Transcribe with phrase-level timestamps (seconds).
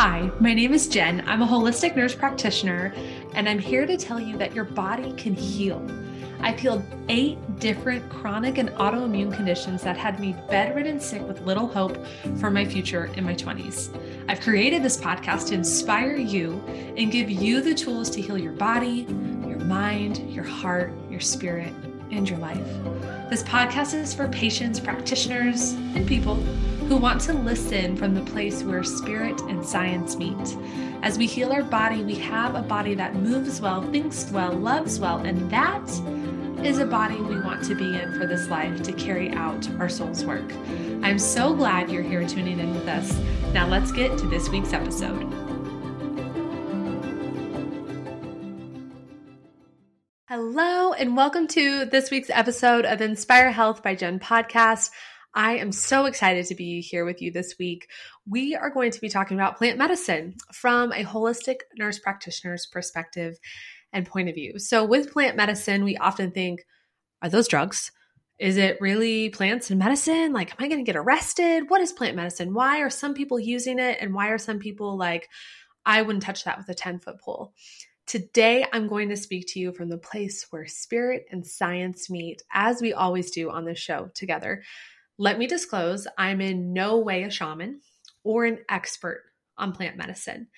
[0.00, 1.24] Hi, my name is Jen.
[1.26, 2.94] I'm a holistic nurse practitioner,
[3.34, 5.84] and I'm here to tell you that your body can heal.
[6.38, 11.66] I've healed eight different chronic and autoimmune conditions that had me bedridden sick with little
[11.66, 11.98] hope
[12.38, 13.90] for my future in my 20s.
[14.28, 16.62] I've created this podcast to inspire you
[16.96, 19.04] and give you the tools to heal your body,
[19.48, 21.72] your mind, your heart, your spirit,
[22.12, 22.68] and your life.
[23.30, 26.36] This podcast is for patients, practitioners, and people
[26.88, 30.56] who want to listen from the place where spirit and science meet.
[31.02, 34.98] As we heal our body, we have a body that moves well, thinks well, loves
[34.98, 35.86] well, and that
[36.64, 39.90] is a body we want to be in for this life to carry out our
[39.90, 40.50] soul's work.
[41.02, 43.14] I'm so glad you're here tuning in with us.
[43.52, 45.30] Now let's get to this week's episode.
[50.26, 54.88] Hello, and welcome to this week's episode of Inspire Health by Jen podcast.
[55.34, 57.88] I am so excited to be here with you this week.
[58.26, 63.38] We are going to be talking about plant medicine from a holistic nurse practitioner's perspective
[63.92, 64.58] and point of view.
[64.58, 66.64] So, with plant medicine, we often think,
[67.22, 67.92] are those drugs?
[68.38, 70.32] Is it really plants and medicine?
[70.32, 71.68] Like, am I going to get arrested?
[71.68, 72.54] What is plant medicine?
[72.54, 73.98] Why are some people using it?
[74.00, 75.28] And why are some people like,
[75.84, 77.52] I wouldn't touch that with a 10 foot pole?
[78.06, 82.42] Today, I'm going to speak to you from the place where spirit and science meet,
[82.52, 84.62] as we always do on this show together.
[85.18, 87.80] Let me disclose I'm in no way a shaman
[88.24, 89.24] or an expert
[89.56, 90.48] on plant medicine.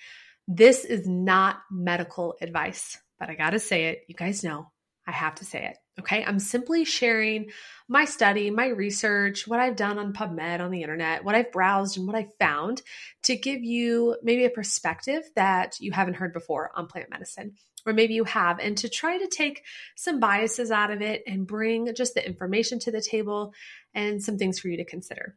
[0.47, 4.03] This is not medical advice, but I gotta say it.
[4.07, 4.71] You guys know
[5.07, 5.77] I have to say it.
[5.99, 6.23] Okay.
[6.23, 7.49] I'm simply sharing
[7.87, 11.97] my study, my research, what I've done on PubMed on the internet, what I've browsed,
[11.97, 12.81] and what I found
[13.23, 17.93] to give you maybe a perspective that you haven't heard before on plant medicine or
[17.93, 19.63] maybe you have, and to try to take
[19.95, 23.53] some biases out of it and bring just the information to the table
[23.93, 25.35] and some things for you to consider.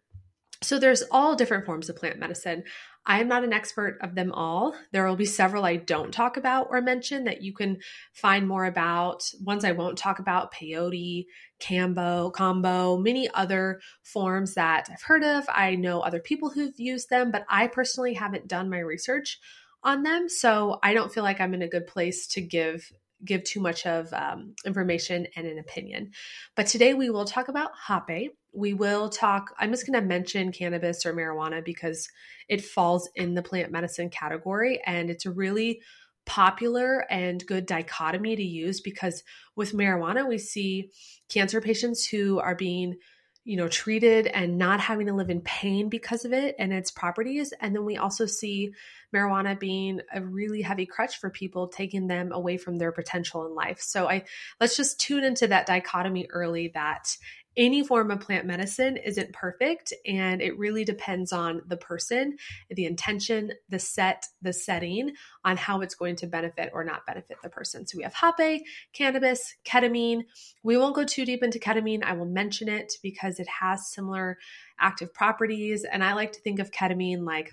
[0.63, 2.65] So, there's all different forms of plant medicine.
[3.07, 4.75] I am not an expert of them all.
[4.93, 7.79] There will be several I don't talk about or mention that you can
[8.15, 9.31] find more about.
[9.43, 11.27] Ones I won't talk about peyote,
[11.61, 15.45] kambo, combo, many other forms that I've heard of.
[15.49, 19.39] I know other people who've used them, but I personally haven't done my research
[19.83, 20.31] on them.
[20.31, 22.91] So I don't feel like I'm in a good place to give
[23.25, 26.11] give too much of um, information and an opinion.
[26.55, 28.37] But today we will talk about hape.
[28.53, 32.09] We will talk, I'm just going to mention cannabis or marijuana because
[32.49, 35.81] it falls in the plant medicine category and it's a really
[36.27, 39.23] popular and good dichotomy to use because
[39.57, 40.91] with marijuana, we see
[41.29, 42.97] cancer patients who are being
[43.45, 46.91] you know, treated and not having to live in pain because of it and its
[46.91, 47.53] properties.
[47.61, 48.73] And then we also see
[49.15, 53.55] marijuana being a really heavy crutch for people, taking them away from their potential in
[53.55, 53.81] life.
[53.81, 54.25] So I
[54.61, 57.17] let's just tune into that dichotomy early that
[57.57, 62.37] any form of plant medicine isn't perfect and it really depends on the person,
[62.71, 65.13] the intention, the set, the setting
[65.45, 67.87] on how it's going to benefit or not benefit the person.
[67.87, 70.25] So we have hape, cannabis, ketamine.
[70.63, 72.03] We won't go too deep into ketamine.
[72.03, 74.39] I will mention it because it has similar
[74.79, 77.53] active properties and I like to think of ketamine like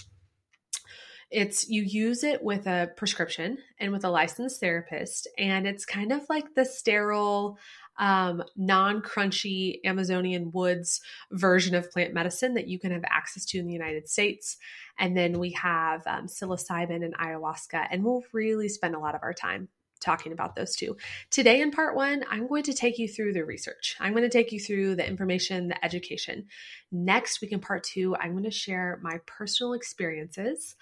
[1.31, 6.11] it's you use it with a prescription and with a licensed therapist and it's kind
[6.11, 7.57] of like the sterile
[8.01, 10.99] um, non crunchy Amazonian woods
[11.31, 14.57] version of plant medicine that you can have access to in the United States.
[14.99, 19.21] And then we have um, psilocybin and ayahuasca, and we'll really spend a lot of
[19.23, 19.69] our time
[20.01, 20.97] talking about those two.
[21.29, 23.95] Today, in part one, I'm going to take you through the research.
[23.99, 26.47] I'm going to take you through the information, the education.
[26.91, 30.75] Next week, in part two, I'm going to share my personal experiences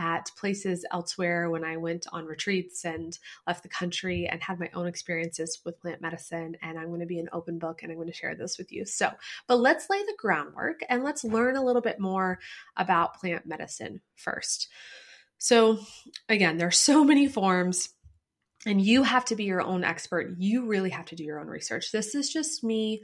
[0.00, 3.16] at places elsewhere when I went on retreats and
[3.46, 6.56] left the country and had my own experiences with plant medicine.
[6.62, 8.72] And I'm going to be an open book and I'm going to share this with
[8.72, 8.86] you.
[8.86, 9.10] So,
[9.46, 12.38] but let's lay the groundwork and let's learn a little bit more
[12.78, 14.68] about plant medicine first.
[15.36, 15.80] So,
[16.30, 17.90] again, there are so many forms
[18.64, 20.34] and you have to be your own expert.
[20.38, 21.92] You really have to do your own research.
[21.92, 23.02] This is just me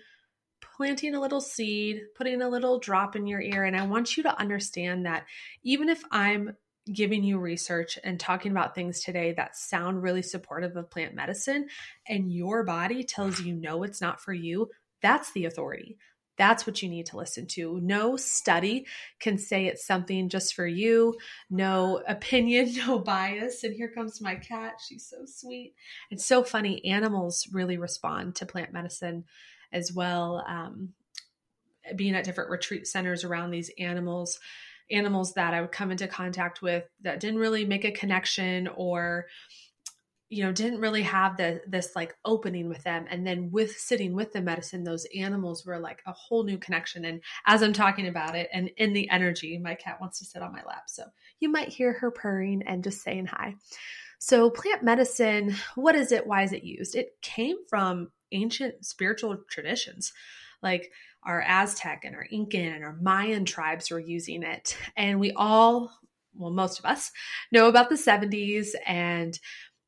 [0.62, 3.64] planting a little seed, putting a little drop in your ear.
[3.64, 5.26] And I want you to understand that
[5.62, 6.56] even if I'm
[6.92, 11.66] giving you research and talking about things today that sound really supportive of plant medicine
[12.08, 14.70] and your body tells you no it's not for you
[15.02, 15.96] that's the authority
[16.36, 17.80] that's what you need to listen to.
[17.80, 18.86] No study
[19.20, 21.16] can say it's something just for you.
[21.50, 23.64] No opinion, no bias.
[23.64, 24.80] And here comes my cat.
[24.86, 25.74] She's so sweet.
[26.10, 26.84] It's so funny.
[26.84, 29.24] Animals really respond to plant medicine
[29.72, 30.44] as well.
[30.46, 30.90] Um,
[31.94, 34.40] being at different retreat centers around these animals,
[34.90, 39.26] animals that I would come into contact with that didn't really make a connection or
[40.28, 43.06] you know didn't really have the this like opening with them.
[43.08, 47.04] And then with sitting with the medicine those animals were like a whole new connection.
[47.04, 50.42] And as i'm talking about it and in the energy my cat wants to sit
[50.42, 50.84] on my lap.
[50.88, 51.04] So
[51.38, 53.54] you might hear her purring and just saying hi.
[54.18, 56.26] So plant medicine what is it?
[56.26, 56.96] Why is it used?
[56.96, 60.12] It came from ancient spiritual traditions
[60.62, 60.90] like
[61.22, 64.76] our aztec and our incan and our mayan tribes were using it.
[64.96, 65.90] And we all
[66.34, 67.10] well most of us
[67.50, 69.38] know about the 70s and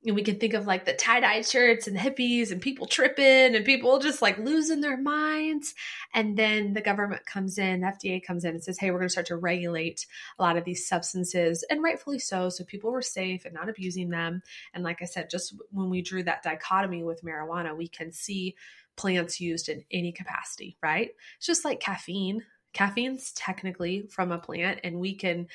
[0.07, 3.57] and we can think of like the tie-dye shirts and the hippies and people tripping
[3.57, 5.75] and people just like losing their minds.
[6.15, 9.13] And then the government comes in fda comes in and says hey we're going to
[9.13, 10.07] start to regulate
[10.39, 14.11] a lot of these substances and rightfully so so people were safe and not abusing
[14.11, 14.43] them.
[14.73, 18.55] And like i said just when we drew that dichotomy with marijuana we can see
[18.99, 22.43] plants used in any capacity right it's just like caffeine
[22.75, 25.49] caffeine's technically from a plant and we can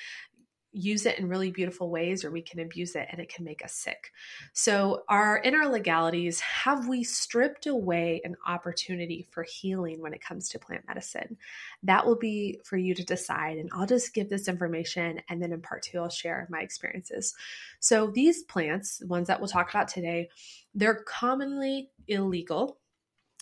[0.74, 3.64] use it in really beautiful ways or we can abuse it and it can make
[3.64, 4.12] us sick.
[4.54, 10.50] So, our inner legalities, have we stripped away an opportunity for healing when it comes
[10.50, 11.38] to plant medicine?
[11.84, 15.54] That will be for you to decide and I'll just give this information and then
[15.54, 17.36] in part 2 I'll share my experiences.
[17.80, 20.30] So, these plants, the ones that we'll talk about today,
[20.74, 22.80] they're commonly illegal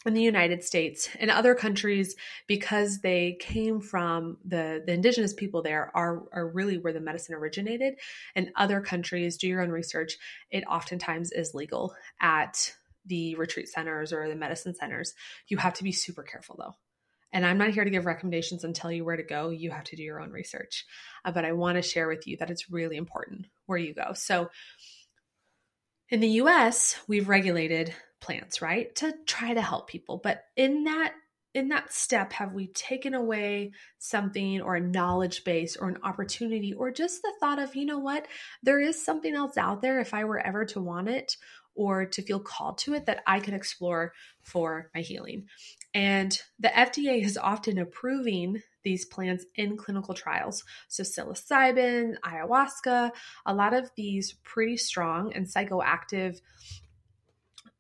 [0.06, 2.16] in the United States and other countries
[2.48, 7.36] because they came from the the indigenous people there are are really where the medicine
[7.36, 7.96] originated.
[8.36, 10.18] In other countries, do your own research.
[10.50, 12.74] It oftentimes is legal at
[13.06, 15.14] the retreat centers or the medicine centers.
[15.48, 16.76] You have to be super careful though.
[17.34, 19.50] And I'm not here to give recommendations and tell you where to go.
[19.50, 20.86] You have to do your own research.
[21.24, 24.14] Uh, but I want to share with you that it's really important where you go.
[24.14, 24.50] So
[26.10, 28.94] in the US, we've regulated plants, right?
[28.96, 30.20] To try to help people.
[30.24, 31.14] But in that
[31.54, 36.74] in that step have we taken away something or a knowledge base or an opportunity
[36.74, 38.26] or just the thought of, you know what,
[38.64, 41.36] there is something else out there if I were ever to want it
[41.76, 44.14] or to feel called to it that I could explore
[44.44, 45.48] for my healing.
[45.94, 50.64] And the FDA is often approving these plants in clinical trials.
[50.88, 53.12] So, psilocybin, ayahuasca,
[53.46, 56.40] a lot of these pretty strong and psychoactive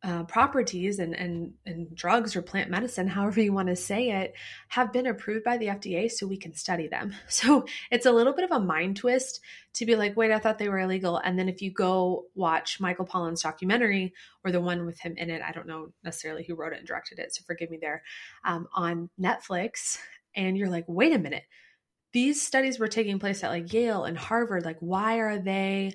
[0.03, 4.33] uh, properties and, and, and drugs or plant medicine, however you want to say it,
[4.67, 7.13] have been approved by the FDA so we can study them.
[7.27, 9.41] So it's a little bit of a mind twist
[9.73, 11.17] to be like, wait, I thought they were illegal.
[11.17, 14.13] And then if you go watch Michael Pollan's documentary
[14.43, 16.87] or the one with him in it, I don't know necessarily who wrote it and
[16.87, 18.03] directed it, so forgive me there,
[18.43, 19.97] um, on Netflix,
[20.35, 21.43] and you're like, wait a minute,
[22.13, 24.65] these studies were taking place at like Yale and Harvard.
[24.65, 25.93] Like, why are they?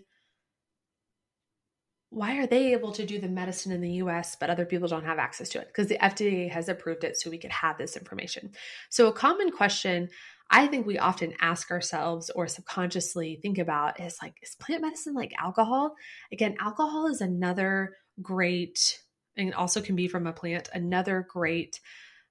[2.16, 5.04] Why are they able to do the medicine in the US, but other people don't
[5.04, 5.66] have access to it?
[5.66, 8.52] Because the FDA has approved it so we could have this information.
[8.88, 10.08] So, a common question
[10.48, 15.12] I think we often ask ourselves or subconsciously think about is like, is plant medicine
[15.12, 15.94] like alcohol?
[16.32, 18.98] Again, alcohol is another great,
[19.36, 21.80] and also can be from a plant, another great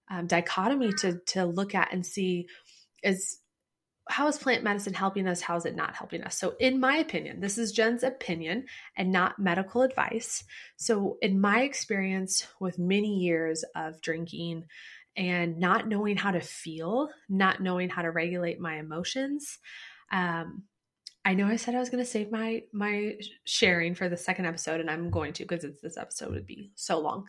[0.10, 2.48] um, dichotomy to, to look at and see
[3.04, 3.38] is
[4.08, 5.42] how is plant medicine helping us?
[5.42, 6.38] How is it not helping us?
[6.38, 8.66] So, in my opinion, this is Jen's opinion
[8.96, 10.44] and not medical advice.
[10.76, 14.66] So, in my experience with many years of drinking
[15.18, 19.58] and not knowing how to feel, not knowing how to regulate my emotions,
[20.12, 20.64] um,
[21.24, 24.46] I know I said I was going to save my my sharing for the second
[24.46, 27.26] episode, and I'm going to because this episode would be so long.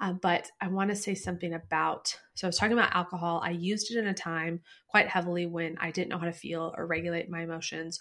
[0.00, 2.16] Uh, but I want to say something about.
[2.34, 3.40] So I was talking about alcohol.
[3.44, 6.74] I used it in a time quite heavily when I didn't know how to feel
[6.76, 8.00] or regulate my emotions,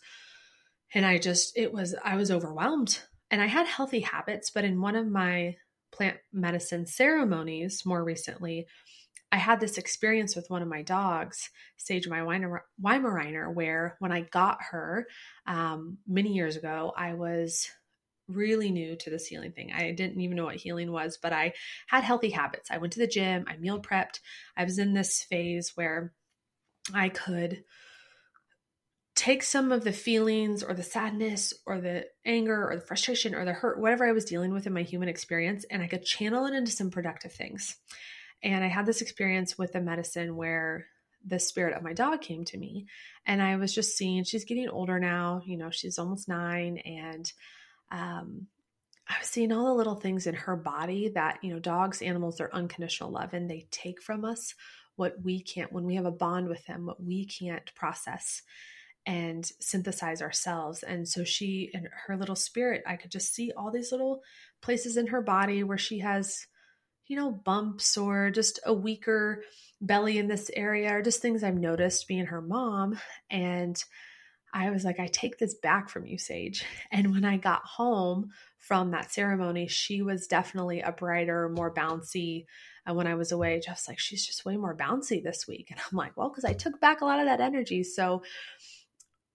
[0.94, 3.00] and I just it was I was overwhelmed.
[3.32, 5.58] And I had healthy habits, but in one of my
[5.92, 8.66] plant medicine ceremonies more recently,
[9.32, 14.22] I had this experience with one of my dogs, Sage my Weimaraner, where when I
[14.22, 15.06] got her
[15.46, 17.70] um, many years ago, I was
[18.30, 19.72] really new to this healing thing.
[19.74, 21.54] I didn't even know what healing was, but I
[21.88, 22.70] had healthy habits.
[22.72, 24.20] I went to the gym, I meal prepped.
[24.56, 26.14] I was in this phase where
[26.94, 27.64] I could
[29.16, 33.44] take some of the feelings or the sadness or the anger or the frustration or
[33.44, 36.46] the hurt, whatever I was dealing with in my human experience, and I could channel
[36.46, 37.76] it into some productive things.
[38.42, 40.86] And I had this experience with the medicine where
[41.26, 42.88] the spirit of my dog came to me
[43.26, 47.32] and I was just seeing she's getting older now, you know, she's almost 9 and
[47.92, 48.48] um,
[49.08, 52.40] I was seeing all the little things in her body that, you know, dogs, animals,
[52.40, 54.54] are unconditional love and they take from us
[54.96, 58.44] what we can't, when we have a bond with them, what we can't process
[59.06, 60.84] and synthesize ourselves.
[60.84, 64.22] And so she and her little spirit, I could just see all these little
[64.62, 66.46] places in her body where she has,
[67.08, 69.44] you know, bumps or just a weaker
[69.82, 73.00] belly in this area or just things I've noticed being her mom.
[73.32, 73.82] And
[74.54, 76.66] I was like, I take this back from you, Sage.
[76.92, 82.46] And when I got home from that ceremony, she was definitely a brighter, more bouncy.
[82.86, 85.68] And when I was away, just like, she's just way more bouncy this week.
[85.72, 87.84] And I'm like, well, because I took back a lot of that energy.
[87.84, 88.24] So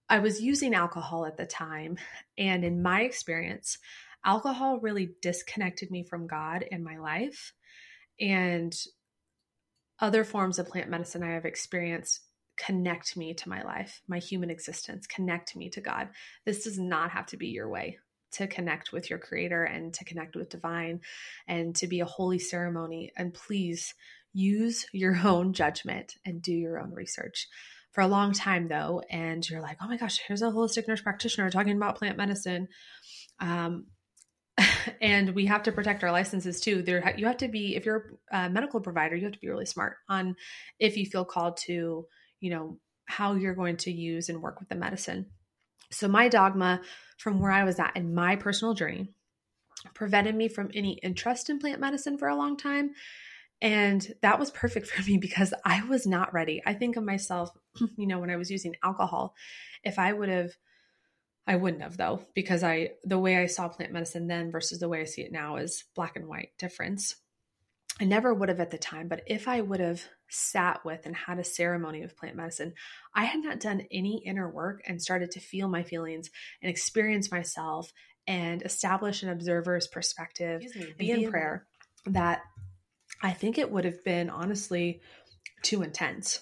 [0.08, 1.96] I was using alcohol at the time.
[2.36, 3.78] And in my experience,
[4.24, 7.52] alcohol really disconnected me from God in my life.
[8.20, 8.74] And
[10.00, 12.20] other forms of plant medicine I have experienced
[12.56, 16.08] connect me to my life, my human existence, connect me to God.
[16.44, 17.98] This does not have to be your way
[18.32, 21.00] to connect with your creator and to connect with divine
[21.46, 23.12] and to be a holy ceremony.
[23.16, 23.94] And please
[24.32, 27.48] use your own judgment and do your own research.
[27.92, 31.00] For a long time, though, and you're like, oh my gosh, here's a holistic nurse
[31.00, 32.66] practitioner talking about plant medicine.
[33.38, 33.86] Um,
[35.00, 36.82] and we have to protect our licenses too.
[36.82, 39.66] There, you have to be if you're a medical provider, you have to be really
[39.66, 40.34] smart on
[40.80, 42.06] if you feel called to
[42.44, 45.24] you know, how you're going to use and work with the medicine.
[45.90, 46.82] So, my dogma
[47.16, 49.14] from where I was at in my personal journey
[49.94, 52.90] prevented me from any interest in plant medicine for a long time.
[53.62, 56.62] And that was perfect for me because I was not ready.
[56.66, 57.48] I think of myself,
[57.96, 59.34] you know, when I was using alcohol,
[59.82, 60.50] if I would have,
[61.46, 64.88] I wouldn't have though, because I, the way I saw plant medicine then versus the
[64.90, 67.16] way I see it now is black and white difference.
[67.98, 71.14] I never would have at the time, but if I would have sat with and
[71.14, 72.74] had a ceremony with plant medicine,
[73.14, 76.30] I had not done any inner work and started to feel my feelings
[76.62, 77.92] and experience myself
[78.26, 81.66] and establish an observer's perspective, me, be in prayer,
[82.06, 82.42] that
[83.22, 85.00] I think it would have been honestly
[85.62, 86.40] too intense.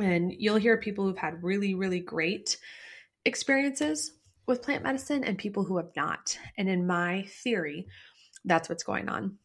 [0.00, 2.56] And you'll hear people who've had really, really great
[3.24, 4.12] experiences
[4.46, 6.38] with plant medicine and people who have not.
[6.56, 7.86] And in my theory,
[8.44, 9.38] that's what's going on.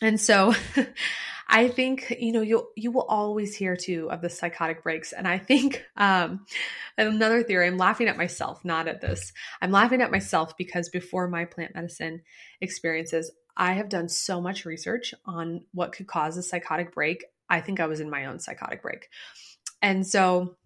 [0.00, 0.54] And so
[1.48, 5.12] I think, you know, you you will always hear too of the psychotic breaks.
[5.12, 6.44] And I think um
[6.96, 9.32] another theory, I'm laughing at myself, not at this.
[9.62, 12.22] I'm laughing at myself because before my plant medicine
[12.60, 17.24] experiences, I have done so much research on what could cause a psychotic break.
[17.50, 19.08] I think I was in my own psychotic break.
[19.80, 20.56] And so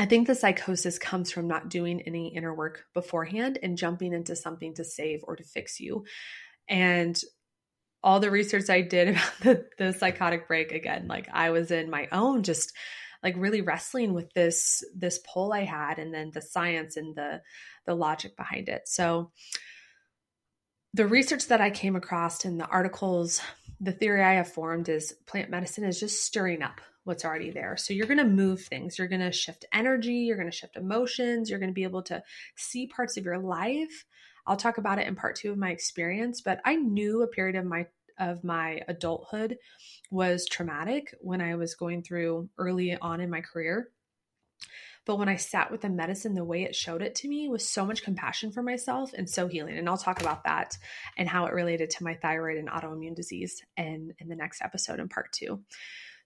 [0.00, 4.36] I think the psychosis comes from not doing any inner work beforehand and jumping into
[4.36, 6.04] something to save or to fix you.
[6.68, 7.20] And
[8.02, 11.90] all the research I did about the, the psychotic break again, like I was in
[11.90, 12.72] my own just
[13.22, 17.42] like really wrestling with this this pull I had and then the science and the
[17.86, 18.82] the logic behind it.
[18.86, 19.32] So
[20.94, 23.40] the research that I came across in the articles,
[23.80, 27.76] the theory I have formed is plant medicine is just stirring up what's already there.
[27.76, 30.76] So you're going to move things, you're going to shift energy, you're going to shift
[30.76, 32.22] emotions, you're going to be able to
[32.56, 34.04] see parts of your life
[34.48, 37.54] I'll talk about it in part two of my experience, but I knew a period
[37.54, 37.86] of my
[38.18, 39.58] of my adulthood
[40.10, 43.90] was traumatic when I was going through early on in my career.
[45.06, 47.66] But when I sat with the medicine, the way it showed it to me was
[47.66, 49.78] so much compassion for myself and so healing.
[49.78, 50.76] And I'll talk about that
[51.16, 55.00] and how it related to my thyroid and autoimmune disease in, in the next episode
[55.00, 55.62] in part two.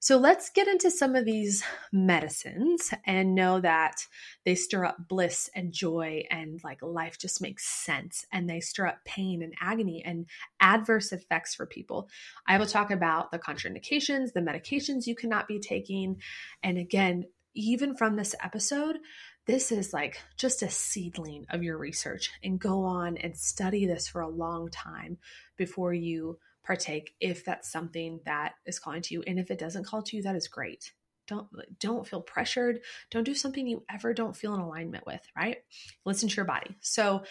[0.03, 4.05] So let's get into some of these medicines and know that
[4.45, 8.89] they stir up bliss and joy and like life just makes sense and they stir
[8.89, 10.27] up pain and agony and
[10.59, 12.09] adverse effects for people.
[12.49, 16.17] I will talk about the contraindications, the medications you cannot be taking.
[16.65, 18.99] And again, even from this episode,
[19.47, 24.09] this is like just a seedling of your research and go on and study this
[24.09, 25.19] for a long time
[25.57, 29.87] before you partake if that's something that is calling to you and if it doesn't
[29.87, 30.93] call to you that is great
[31.27, 35.59] don't don't feel pressured don't do something you ever don't feel in alignment with right
[36.05, 37.23] listen to your body so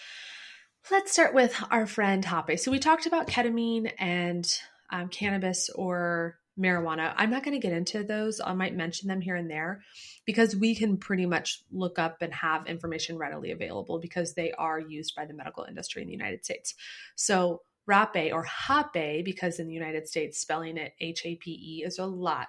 [0.90, 2.60] let's start with our friend Hapé.
[2.60, 4.52] So we talked about ketamine and
[4.90, 7.14] um, cannabis or marijuana.
[7.16, 8.42] I'm not going to get into those.
[8.44, 9.84] I might mention them here and there
[10.26, 14.80] because we can pretty much look up and have information readily available because they are
[14.80, 16.76] used by the medical industry in the United States.
[17.16, 21.84] So Rape or Hape, because in the United States, spelling it H A P E
[21.86, 22.48] is a lot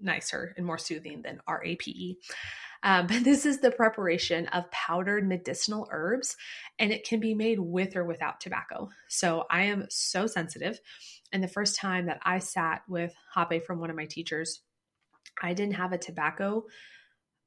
[0.00, 2.18] nicer and more soothing than R A P E.
[2.82, 6.36] Um, but this is the preparation of powdered medicinal herbs,
[6.78, 8.90] and it can be made with or without tobacco.
[9.08, 10.80] So I am so sensitive.
[11.32, 14.60] And the first time that I sat with Hape from one of my teachers,
[15.40, 16.64] I didn't have a tobacco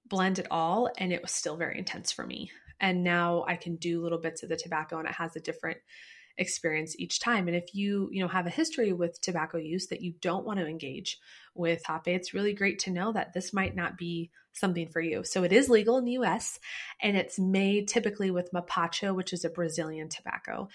[0.08, 2.52] blend at all, and it was still very intense for me.
[2.80, 5.78] And now I can do little bits of the tobacco, and it has a different
[6.38, 7.48] experience each time.
[7.48, 10.60] And if you, you know, have a history with tobacco use that you don't want
[10.60, 11.20] to engage
[11.54, 15.24] with Hape, it's really great to know that this might not be something for you.
[15.24, 16.60] So it is legal in the US
[17.02, 20.70] and it's made typically with mapacho, which is a Brazilian tobacco.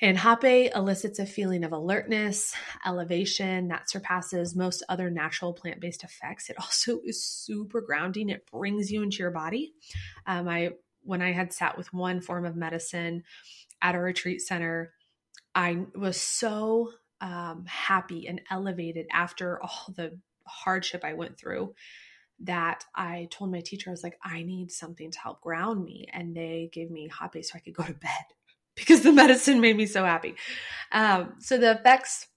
[0.00, 2.54] And Hape elicits a feeling of alertness,
[2.86, 6.50] elevation that surpasses most other natural plant based effects.
[6.50, 8.28] It also is super grounding.
[8.28, 9.72] It brings you into your body.
[10.26, 10.70] Um, I
[11.02, 13.24] when I had sat with one form of medicine
[13.82, 14.92] at a retreat center,
[15.54, 21.74] I was so um, happy and elevated after all the hardship I went through
[22.40, 26.06] that I told my teacher, I was like, I need something to help ground me.
[26.12, 28.24] And they gave me Hape so I could go to bed
[28.76, 30.36] because the medicine made me so happy.
[30.92, 32.28] Um, so the effects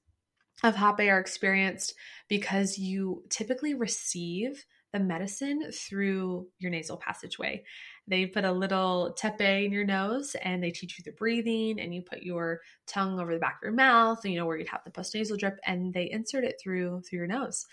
[0.64, 1.94] of Hape are experienced
[2.28, 7.64] because you typically receive the medicine through your nasal passageway.
[8.12, 11.96] They put a little tepi in your nose and they teach you the breathing and
[11.96, 14.84] you put your tongue over the back of your mouth, you know, where you'd have
[14.84, 17.66] the postnasal drip and they insert it through through your nose.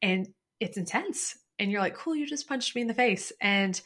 [0.00, 0.28] And
[0.60, 1.36] it's intense.
[1.58, 3.32] And you're like, cool, you just punched me in the face.
[3.40, 3.80] And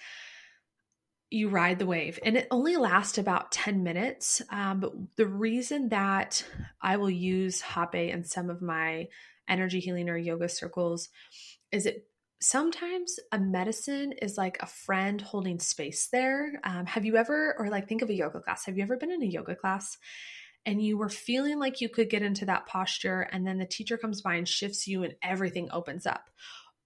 [1.31, 5.89] you ride the wave and it only lasts about 10 minutes um, but the reason
[5.89, 6.45] that
[6.81, 9.09] i will use hape in some of my
[9.49, 11.09] energy healing or yoga circles
[11.73, 12.07] is it
[12.45, 16.61] sometimes a medicine is like a friend holding space there.
[16.63, 18.67] Um, have you ever or like think of a yoga class.
[18.67, 19.97] Have you ever been in a yoga class
[20.67, 23.97] and you were feeling like you could get into that posture and then the teacher
[23.97, 26.29] comes by and shifts you and everything opens up?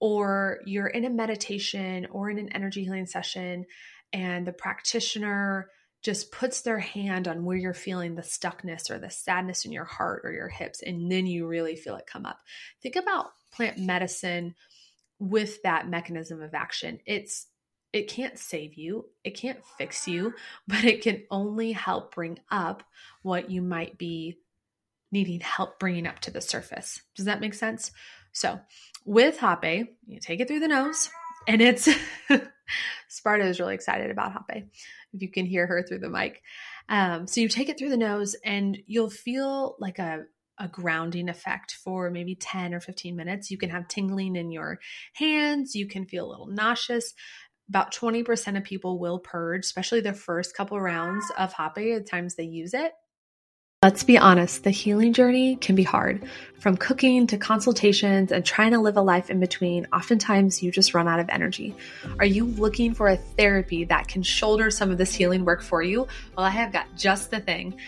[0.01, 3.67] Or you're in a meditation or in an energy healing session
[4.13, 5.71] and the practitioner
[6.03, 9.85] just puts their hand on where you're feeling the stuckness or the sadness in your
[9.85, 12.39] heart or your hips, and then you really feel it come up.
[12.81, 14.55] Think about plant medicine
[15.19, 17.01] with that mechanism of action.
[17.07, 17.47] It's
[17.93, 20.35] it can't save you, it can't fix you,
[20.67, 22.83] but it can only help bring up
[23.23, 24.39] what you might be
[25.11, 27.01] needing help bringing up to the surface.
[27.17, 27.91] Does that make sense?
[28.33, 28.61] So,
[29.05, 31.09] with Hape, you take it through the nose,
[31.47, 31.89] and it's
[33.09, 34.69] Sparta is really excited about Hape,
[35.15, 36.43] if you can hear her through the mic.
[36.89, 40.25] Um, so you take it through the nose and you'll feel like a,
[40.59, 43.51] a grounding effect for maybe 10 or 15 minutes.
[43.51, 44.79] You can have tingling in your
[45.15, 47.15] hands, you can feel a little nauseous.
[47.69, 52.35] About 20% of people will purge, especially the first couple rounds of Hape, the times
[52.35, 52.93] they use it.
[53.81, 56.29] Let's be honest, the healing journey can be hard.
[56.59, 60.95] From cooking to consultations and trying to live a life in between, oftentimes you just
[60.95, 61.77] run out of energy.
[62.19, 65.81] Are you looking for a therapy that can shoulder some of this healing work for
[65.81, 66.09] you?
[66.37, 67.79] Well, I have got just the thing.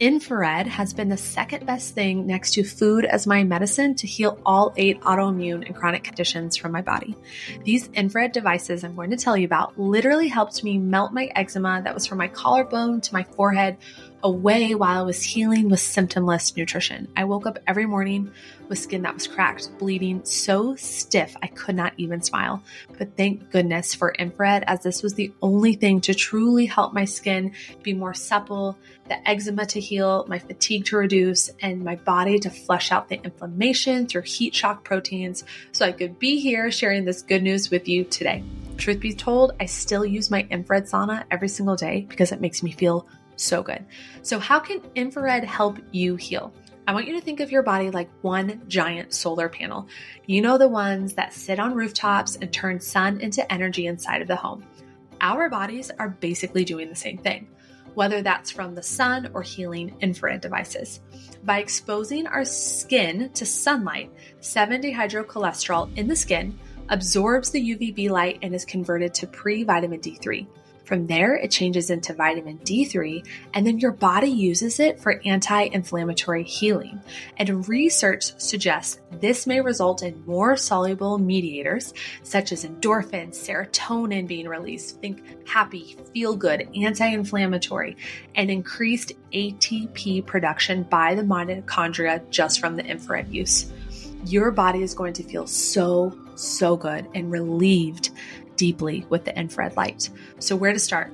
[0.00, 4.38] Infrared has been the second best thing next to food as my medicine to heal
[4.46, 7.16] all eight autoimmune and chronic conditions from my body.
[7.64, 11.82] These infrared devices I'm going to tell you about literally helped me melt my eczema
[11.82, 13.76] that was from my collarbone to my forehead
[14.22, 17.08] away while I was healing with symptomless nutrition.
[17.16, 18.30] I woke up every morning
[18.68, 22.62] with skin that was cracked, bleeding, so stiff I could not even smile.
[22.98, 27.04] But thank goodness for infrared, as this was the only thing to truly help my
[27.04, 28.76] skin be more supple,
[29.08, 33.22] the eczema to heal, my fatigue to reduce, and my body to flush out the
[33.22, 37.88] inflammation through heat shock proteins so I could be here sharing this good news with
[37.88, 38.44] you today.
[38.76, 42.62] Truth be told, I still use my infrared sauna every single day because it makes
[42.62, 43.08] me feel
[43.40, 43.84] so good.
[44.22, 46.52] So, how can infrared help you heal?
[46.86, 49.88] I want you to think of your body like one giant solar panel.
[50.26, 54.28] You know, the ones that sit on rooftops and turn sun into energy inside of
[54.28, 54.64] the home.
[55.20, 57.48] Our bodies are basically doing the same thing,
[57.94, 61.00] whether that's from the sun or healing infrared devices.
[61.44, 68.38] By exposing our skin to sunlight, 7 dehydrocholesterol in the skin absorbs the UVB light
[68.40, 70.46] and is converted to pre vitamin D3.
[70.88, 73.22] From there, it changes into vitamin D3,
[73.52, 76.98] and then your body uses it for anti inflammatory healing.
[77.36, 84.48] And research suggests this may result in more soluble mediators such as endorphins, serotonin being
[84.48, 87.94] released, think happy, feel good, anti inflammatory,
[88.34, 93.70] and increased ATP production by the mitochondria just from the infrared use.
[94.24, 98.10] Your body is going to feel so, so good and relieved
[98.58, 100.10] deeply with the infrared light.
[100.38, 101.10] So, where to start?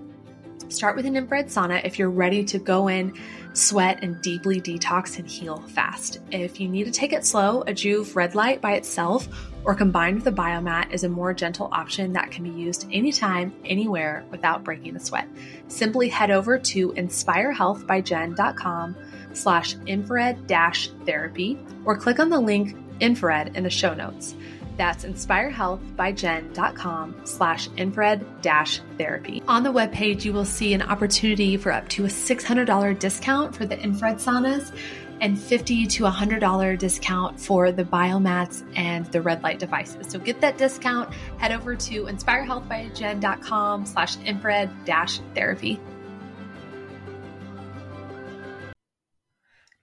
[0.69, 3.15] Start with an infrared sauna if you're ready to go in,
[3.53, 6.19] sweat, and deeply detox and heal fast.
[6.33, 9.29] If you need to take it slow, a Joovv red light by itself
[9.65, 13.55] or combined with a biomat is a more gentle option that can be used anytime,
[13.65, 15.27] anywhere without breaking a sweat.
[15.69, 18.97] Simply head over to inspirehealthbyjen.com
[19.33, 24.35] slash infrared dash therapy or click on the link infrared in the show notes.
[24.77, 29.41] That's inspirehealthbyjen.com slash infrared dash therapy.
[29.47, 33.67] On the webpage, you will see an opportunity for up to a $600 discount for
[33.67, 34.73] the infrared saunas
[35.21, 40.09] and 50 to $100 discount for the biomats and the red light devices.
[40.09, 45.81] So get that discount, head over to inspirehealthbyjen.com slash infrared dash therapy.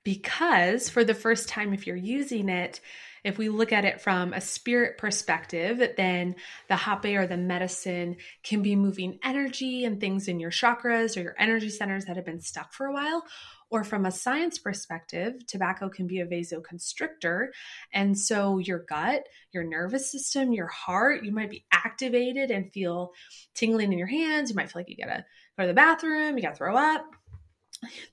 [0.03, 2.79] because for the first time, if you're using it,
[3.23, 6.35] if we look at it from a spirit perspective, then
[6.67, 11.21] the hape or the medicine can be moving energy and things in your chakras or
[11.21, 13.23] your energy centers that have been stuck for a while.
[13.69, 17.47] Or from a science perspective, tobacco can be a vasoconstrictor.
[17.93, 23.13] And so your gut, your nervous system, your heart, you might be activated and feel
[23.55, 24.49] tingling in your hands.
[24.49, 25.25] You might feel like you gotta
[25.57, 27.05] go to the bathroom, you gotta throw up.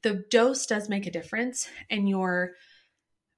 [0.02, 2.52] The dose does make a difference, and your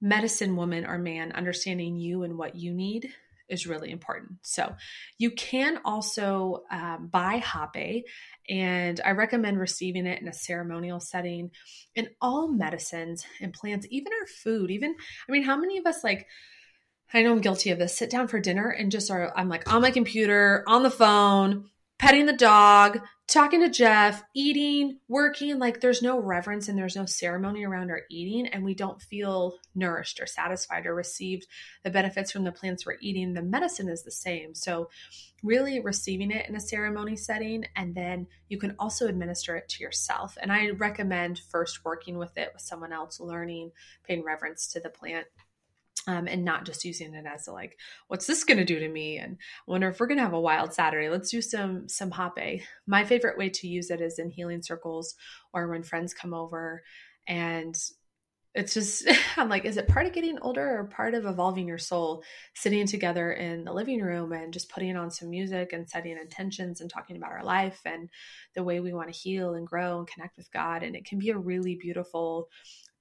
[0.01, 3.13] medicine woman or man understanding you and what you need
[3.51, 4.39] is really important.
[4.43, 4.75] So
[5.19, 8.07] you can also um, buy hape,
[8.49, 11.51] and I recommend receiving it in a ceremonial setting.
[11.97, 14.95] And all medicines and plants, even our food, even
[15.29, 16.27] I mean, how many of us like?
[17.13, 17.99] I know I'm guilty of this.
[17.99, 21.69] Sit down for dinner and just are I'm like on my computer, on the phone,
[22.01, 25.59] petting the dog, talking to Jeff, eating, working.
[25.59, 29.59] Like there's no reverence and there's no ceremony around our eating, and we don't feel
[29.75, 31.47] nourished or satisfied or received
[31.85, 33.35] the benefits from the plants we're eating.
[33.35, 34.55] The medicine is the same.
[34.55, 34.89] So,
[35.43, 39.83] really receiving it in a ceremony setting, and then you can also administer it to
[39.83, 40.39] yourself.
[40.41, 43.73] And I recommend first working with it with someone else, learning,
[44.05, 45.27] paying reverence to the plant
[46.07, 48.89] um, and not just using it as a like, what's this going to do to
[48.89, 49.19] me?
[49.19, 51.09] And I wonder if we're going to have a wild Saturday.
[51.09, 52.63] Let's do some some hape.
[52.87, 55.15] My favorite way to use it is in healing circles
[55.53, 56.83] or when friends come over,
[57.27, 57.77] and
[58.55, 61.79] it's just I'm like, is it part of getting older or part of evolving your
[61.79, 62.25] soul?
[62.55, 66.81] Sitting together in the living room and just putting on some music and setting intentions
[66.81, 68.09] and talking about our life and
[68.55, 70.83] the way we want to heal and grow and connect with God.
[70.83, 72.49] And it can be a really beautiful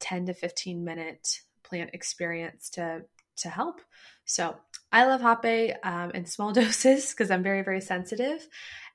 [0.01, 3.01] 10 to 15 minute plant experience to
[3.37, 3.81] to help.
[4.25, 4.55] So
[4.91, 8.47] I love hape um, in small doses because I'm very very sensitive,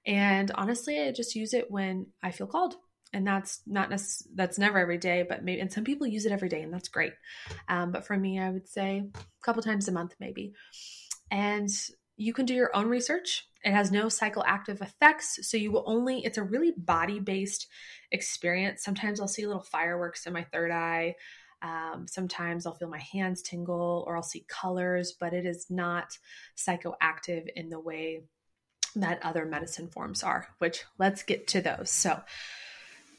[0.06, 2.76] and honestly, I just use it when I feel called.
[3.12, 4.00] And that's not nec-
[4.34, 6.88] that's never every day, but maybe and some people use it every day, and that's
[6.88, 7.12] great.
[7.68, 10.52] Um, but for me, I would say a couple times a month, maybe.
[11.30, 11.70] And
[12.16, 13.46] you can do your own research.
[13.64, 16.24] It has no psychoactive effects, so you will only.
[16.24, 17.66] It's a really body based
[18.12, 18.82] experience.
[18.82, 21.14] Sometimes I'll see little fireworks in my third eye.
[21.64, 26.18] Um, sometimes I'll feel my hands tingle or I'll see colors, but it is not
[26.56, 28.24] psychoactive in the way
[28.96, 31.90] that other medicine forms are, which let's get to those.
[31.90, 32.20] So,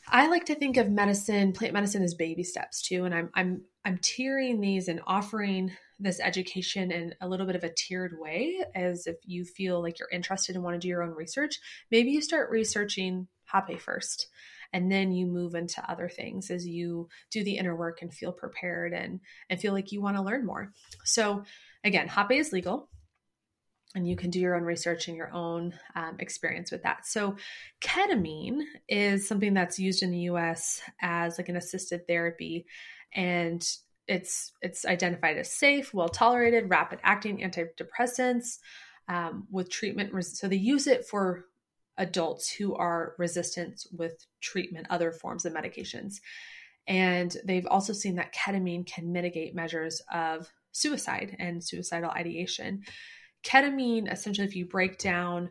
[0.07, 3.61] I like to think of medicine, plant medicine as baby steps too, and I'm I'm
[3.83, 8.63] I'm tiering these and offering this education in a little bit of a tiered way
[8.75, 11.57] as if you feel like you're interested and want to do your own research,
[11.89, 14.27] maybe you start researching Hape first
[14.75, 18.33] and then you move into other things as you do the inner work and feel
[18.33, 20.71] prepared and and feel like you want to learn more
[21.05, 21.43] so
[21.83, 22.89] again hape is legal
[23.95, 27.07] and you can do your own research and your own um, experience with that.
[27.07, 27.37] So,
[27.79, 28.59] ketamine
[28.89, 30.81] is something that's used in the U.S.
[31.01, 32.65] as like an assisted therapy,
[33.13, 33.65] and
[34.05, 38.57] it's it's identified as safe, well tolerated, rapid acting antidepressants
[39.07, 40.11] um, with treatment.
[40.25, 41.45] So they use it for
[41.97, 46.15] adults who are resistant with treatment, other forms of medications.
[46.87, 52.83] And they've also seen that ketamine can mitigate measures of suicide and suicidal ideation.
[53.43, 55.49] Ketamine, essentially, if you break down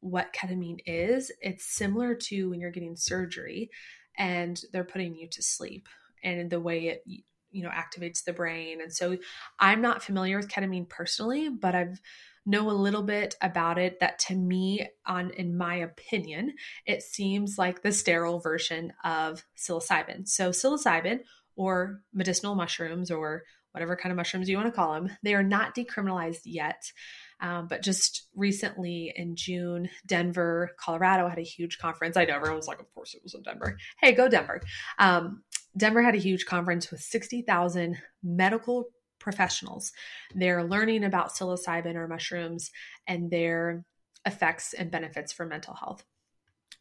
[0.00, 3.70] what ketamine is, it's similar to when you're getting surgery
[4.18, 5.88] and they're putting you to sleep
[6.22, 7.02] and the way it
[7.50, 9.16] you know activates the brain and so
[9.60, 12.00] i'm not familiar with ketamine personally but i've
[12.46, 16.54] know a little bit about it that to me on in my opinion
[16.86, 21.20] it seems like the sterile version of psilocybin so psilocybin
[21.56, 25.42] or medicinal mushrooms or whatever kind of mushrooms you want to call them they are
[25.42, 26.92] not decriminalized yet
[27.40, 32.16] um, but just recently in June, Denver, Colorado had a huge conference.
[32.16, 33.76] I know everyone was like, of course it was in Denver.
[34.00, 34.62] Hey, go Denver.
[34.98, 35.42] Um,
[35.76, 38.86] Denver had a huge conference with 60,000 medical
[39.26, 39.90] professionals.
[40.36, 42.70] They're learning about psilocybin or mushrooms
[43.08, 43.84] and their
[44.24, 46.04] effects and benefits for mental health.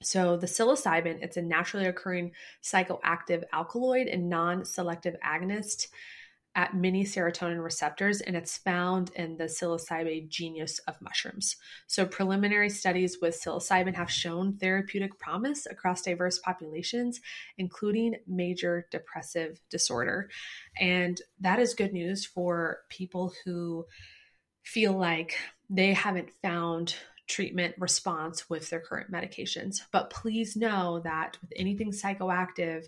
[0.04, 5.88] So, the psilocybin, it's a naturally occurring psychoactive alkaloid and non selective agonist
[6.56, 11.58] at many serotonin receptors, and it's found in the psilocybe genus of mushrooms.
[11.88, 17.20] So, preliminary studies with psilocybin have shown therapeutic promise across diverse populations,
[17.58, 20.30] including major depressive disorder.
[20.80, 23.86] And that is good news for people who
[24.64, 25.38] feel like
[25.70, 26.96] they haven't found
[27.28, 29.82] treatment response with their current medications.
[29.92, 32.86] But please know that with anything psychoactive,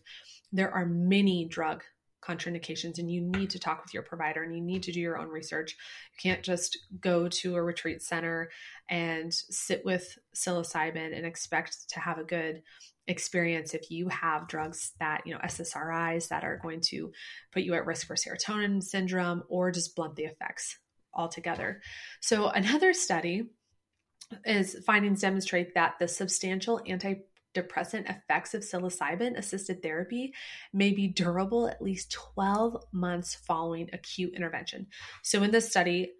[0.51, 1.83] there are many drug
[2.27, 5.17] contraindications and you need to talk with your provider and you need to do your
[5.17, 5.75] own research.
[6.13, 8.49] You can't just go to a retreat center
[8.89, 12.61] and sit with psilocybin and expect to have a good
[13.07, 17.11] experience if you have drugs that, you know, SSRIs that are going to
[17.51, 20.77] put you at risk for serotonin syndrome or just blunt the effects
[21.13, 21.81] altogether.
[22.21, 23.49] So, another study
[24.45, 26.81] is findings demonstrate that the substantial
[27.57, 30.33] antidepressant effects of psilocybin assisted therapy
[30.73, 34.87] may be durable at least 12 months following acute intervention.
[35.23, 36.11] So, in this study,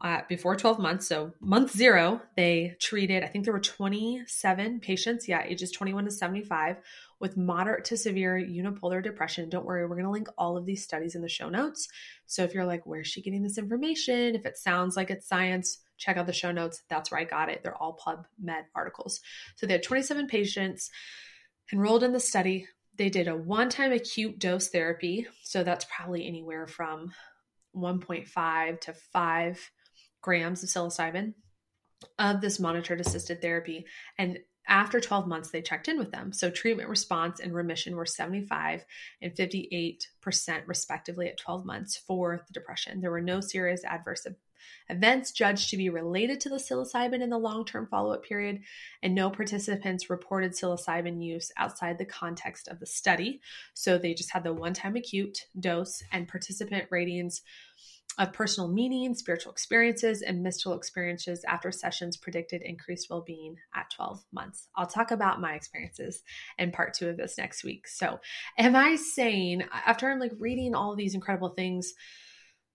[0.00, 5.26] uh, before 12 months, so month zero, they treated, I think there were 27 patients,
[5.26, 6.76] yeah, ages 21 to 75,
[7.18, 9.48] with moderate to severe unipolar depression.
[9.48, 11.88] Don't worry, we're going to link all of these studies in the show notes.
[12.26, 14.36] So if you're like, where's she getting this information?
[14.36, 16.82] If it sounds like it's science, check out the show notes.
[16.88, 17.62] That's where I got it.
[17.62, 19.20] They're all PubMed articles.
[19.56, 20.90] So they had 27 patients
[21.72, 22.66] enrolled in the study.
[22.96, 25.26] They did a one time acute dose therapy.
[25.42, 27.12] So that's probably anywhere from
[27.76, 29.70] 1.5 to 5
[30.20, 31.34] grams of psilocybin
[32.18, 33.86] of this monitored assisted therapy.
[34.18, 36.32] And after 12 months, they checked in with them.
[36.32, 38.84] So treatment response and remission were 75
[39.22, 39.98] and 58%,
[40.66, 43.00] respectively, at 12 months for the depression.
[43.00, 44.26] There were no serious adverse
[44.88, 48.60] events judged to be related to the psilocybin in the long term follow up period,
[49.02, 53.40] and no participants reported psilocybin use outside the context of the study.
[53.74, 57.42] So they just had the one time acute dose, and participant ratings
[58.18, 63.90] of personal meaning, spiritual experiences, and mystical experiences after sessions predicted increased well being at
[63.90, 64.68] 12 months.
[64.74, 66.22] I'll talk about my experiences
[66.58, 67.86] in part two of this next week.
[67.86, 68.18] So,
[68.58, 71.94] am I saying, after I'm like reading all these incredible things,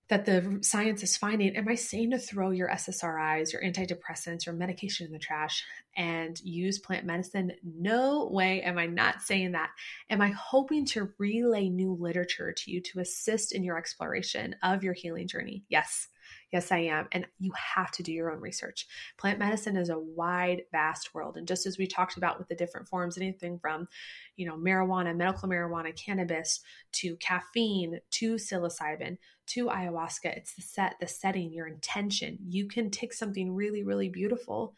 [0.10, 4.54] that the science is finding, am I saying to throw your SSRIs, your antidepressants, your
[4.54, 5.64] medication in the trash
[5.96, 7.54] and use plant medicine?
[7.64, 9.72] No way am I not saying that.
[10.10, 14.84] Am I hoping to relay new literature to you to assist in your exploration of
[14.84, 15.64] your healing journey?
[15.70, 16.10] Yes.
[16.52, 17.08] Yes, I am.
[17.12, 18.86] And you have to do your own research.
[19.18, 21.36] Plant medicine is a wide, vast world.
[21.36, 23.88] And just as we talked about with the different forms, anything from,
[24.36, 26.62] you know, marijuana, medical marijuana, cannabis,
[26.94, 32.38] to caffeine, to psilocybin, to ayahuasca, it's the set, the setting, your intention.
[32.48, 34.76] You can take something really, really beautiful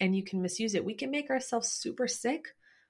[0.00, 0.84] and you can misuse it.
[0.84, 2.48] We can make ourselves super sick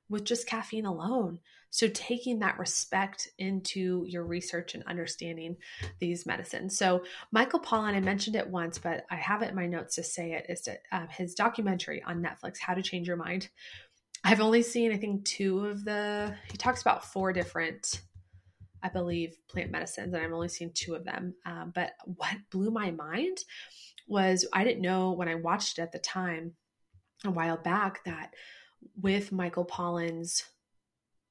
[0.08, 1.38] with just caffeine alone.
[1.70, 5.56] So, taking that respect into your research and understanding
[5.98, 6.78] these medicines.
[6.78, 10.02] So, Michael Pollan, I mentioned it once, but I have it in my notes to
[10.02, 13.48] say it, is that um, his documentary on Netflix, How to Change Your Mind.
[14.24, 18.00] I've only seen, I think, two of the, he talks about four different,
[18.86, 21.34] I believe, plant medicines, and I've only seen two of them.
[21.44, 23.38] Um, but what blew my mind
[24.06, 26.52] was I didn't know when I watched it at the time
[27.24, 28.34] a while back that
[29.00, 30.44] with Michael Pollan's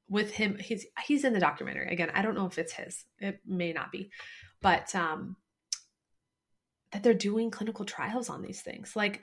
[0.10, 1.92] with him he's he's in the documentary.
[1.92, 3.06] Again i don't know if it's his.
[3.20, 4.12] It may not be.
[4.62, 5.38] But um
[6.92, 8.96] that they're doing clinical trials on these things.
[8.96, 9.22] Like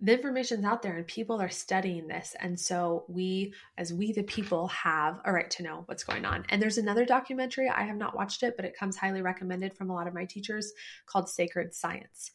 [0.00, 4.22] the information's out there and people are studying this and so we as we the
[4.22, 7.96] people have a right to know what's going on and there's another documentary i have
[7.96, 10.72] not watched it but it comes highly recommended from a lot of my teachers
[11.06, 12.30] called sacred science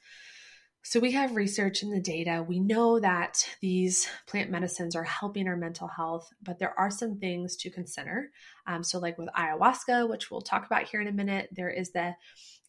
[0.85, 2.43] so, we have research in the data.
[2.45, 7.19] We know that these plant medicines are helping our mental health, but there are some
[7.19, 8.31] things to consider.
[8.67, 11.91] Um, so, like with ayahuasca, which we'll talk about here in a minute, there is
[11.91, 12.15] the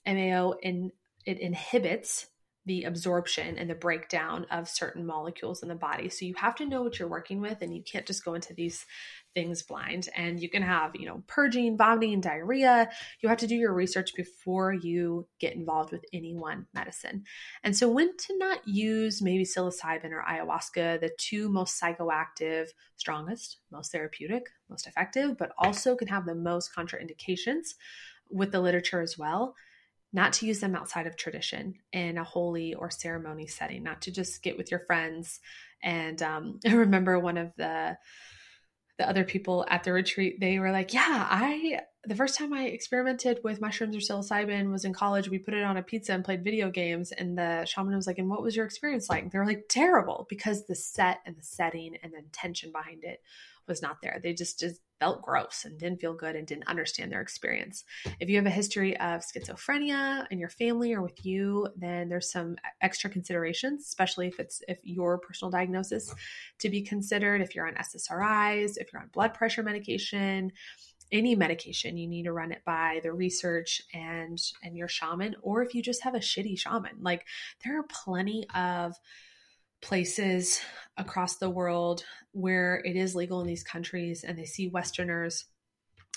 [0.06, 0.92] MAO, in
[1.26, 2.28] it inhibits
[2.66, 6.08] the absorption and the breakdown of certain molecules in the body.
[6.08, 8.54] So you have to know what you're working with and you can't just go into
[8.54, 8.86] these
[9.34, 10.08] things blind.
[10.16, 12.88] And you can have, you know, purging, vomiting, diarrhea.
[13.20, 17.24] You have to do your research before you get involved with any one medicine.
[17.62, 23.58] And so when to not use maybe psilocybin or ayahuasca, the two most psychoactive, strongest,
[23.70, 27.74] most therapeutic, most effective, but also can have the most contraindications
[28.30, 29.54] with the literature as well
[30.14, 34.12] not to use them outside of tradition in a holy or ceremony setting, not to
[34.12, 35.40] just get with your friends.
[35.82, 37.98] And um, I remember one of the
[38.96, 42.66] the other people at the retreat, they were like, "Yeah, I the first time I
[42.66, 45.28] experimented with mushrooms or psilocybin was in college.
[45.28, 48.18] We put it on a pizza and played video games." And the shaman was like,
[48.18, 51.42] "And what was your experience like?" They were like, "Terrible," because the set and the
[51.42, 53.20] setting and the intention behind it
[53.68, 54.20] was not there.
[54.22, 57.84] They just, just felt gross and didn't feel good and didn't understand their experience.
[58.20, 62.30] If you have a history of schizophrenia in your family or with you, then there's
[62.30, 66.14] some extra considerations, especially if it's if your personal diagnosis
[66.60, 67.40] to be considered.
[67.40, 70.52] If you're on SSRIs, if you're on blood pressure medication,
[71.12, 75.62] any medication you need to run it by the research and and your shaman or
[75.62, 77.26] if you just have a shitty shaman like
[77.62, 78.94] there are plenty of
[79.84, 80.60] places
[80.96, 85.44] across the world where it is legal in these countries and they see Westerners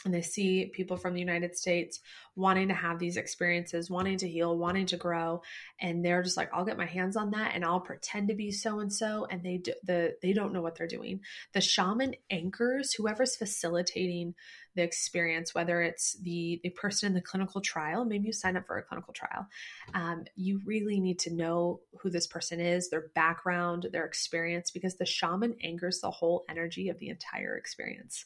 [0.05, 1.99] and they see people from the United States
[2.35, 5.41] wanting to have these experiences, wanting to heal, wanting to grow,
[5.81, 8.51] and they're just like, "I'll get my hands on that, and I'll pretend to be
[8.51, 11.21] so and so," and they do, the they don't know what they're doing.
[11.53, 14.35] The shaman anchors whoever's facilitating
[14.75, 18.67] the experience, whether it's the the person in the clinical trial, maybe you sign up
[18.67, 19.47] for a clinical trial.
[19.95, 24.95] Um, you really need to know who this person is, their background, their experience, because
[24.95, 28.25] the shaman anchors the whole energy of the entire experience.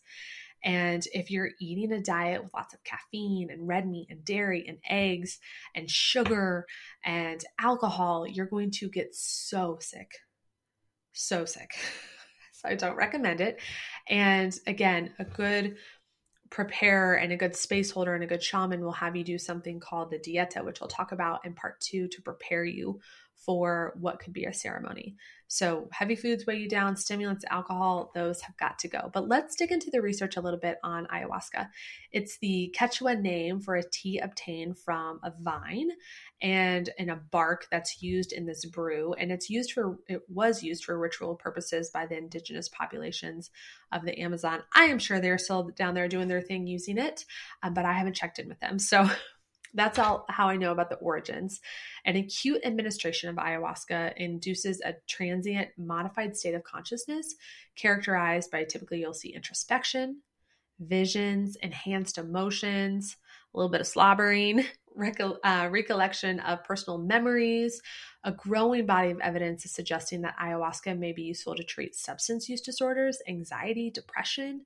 [0.64, 4.66] And if you're eating a diet with lots of caffeine and red meat and dairy
[4.68, 5.40] and eggs
[5.76, 6.66] and sugar
[7.04, 10.12] and alcohol, you're going to get so sick.
[11.14, 11.72] So sick.
[12.54, 13.60] So I don't recommend it.
[14.08, 15.78] And again, a good
[16.52, 19.80] preparer and a good space holder and a good shaman will have you do something
[19.80, 23.00] called the dieta, which we'll talk about in part two to prepare you
[23.46, 25.16] for what could be a ceremony.
[25.48, 29.10] So, heavy foods weigh you down, stimulants, alcohol, those have got to go.
[29.12, 31.68] But let's dig into the research a little bit on ayahuasca.
[32.14, 35.90] It's the Quechua name for a tea obtained from a vine
[36.42, 39.14] and in a bark that's used in this brew.
[39.14, 43.52] And it's used for, it was used for ritual purposes by the indigenous populations
[43.92, 44.62] of the Amazon.
[44.74, 47.26] I am sure they're still down there doing their thing using it,
[47.62, 48.80] uh, but I haven't checked in with them.
[48.80, 49.10] So,
[49.74, 51.62] that's all how I know about the origins.
[52.06, 57.36] An acute administration of ayahuasca induces a transient modified state of consciousness
[57.76, 60.22] characterized by typically you'll see introspection,
[60.80, 63.18] visions, enhanced emotions,
[63.54, 64.66] a little bit of slobbering,
[65.44, 67.82] uh, recollection of personal memories.
[68.24, 72.50] A growing body of evidence is suggesting that ayahuasca may be useful to treat substance
[72.50, 74.66] use disorders, anxiety, depression,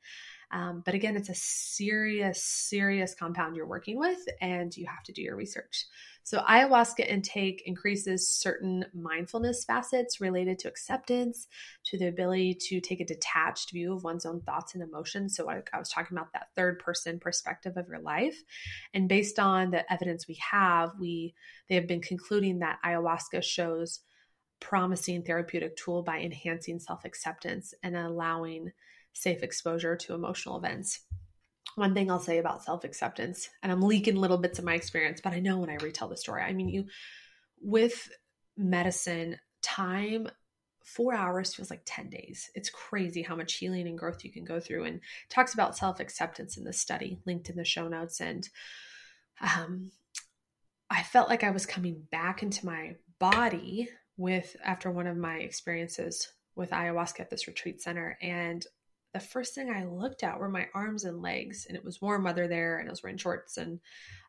[0.56, 5.12] um, but again, it's a serious, serious compound you're working with, and you have to
[5.12, 5.86] do your research.
[6.24, 11.48] So, ayahuasca intake increases certain mindfulness facets related to acceptance,
[11.88, 15.36] to the ability to take a detached view of one's own thoughts and emotions.
[15.36, 18.41] So, I, I was talking about that third person perspective of your life.
[18.94, 21.36] And based on the evidence we have, we
[21.68, 24.00] they have been concluding that ayahuasca shows
[24.62, 28.72] promising therapeutic tool by enhancing self acceptance and allowing
[29.15, 31.01] safe exposure to emotional events.
[31.75, 35.19] One thing I'll say about self acceptance, and I'm leaking little bits of my experience,
[35.21, 36.86] but I know when I retell the story, I mean, you,
[37.60, 38.10] with
[38.56, 40.30] medicine, time
[40.86, 42.51] four hours feels like 10 days.
[42.54, 44.86] It's crazy how much healing and growth you can go through.
[44.86, 48.21] And talks about self acceptance in the study, linked in the show notes.
[48.21, 48.47] And
[49.41, 49.91] um,
[50.89, 55.38] I felt like I was coming back into my body with after one of my
[55.38, 58.17] experiences with ayahuasca at this retreat center.
[58.21, 58.65] And
[59.15, 62.25] the first thing I looked at were my arms and legs, and it was warm
[62.25, 63.80] weather there, and I was wearing shorts and